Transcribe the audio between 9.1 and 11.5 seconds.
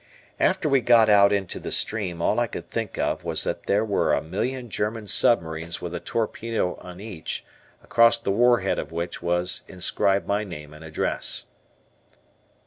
was inscribed my name and address.